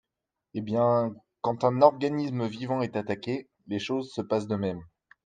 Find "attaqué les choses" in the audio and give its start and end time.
2.95-4.11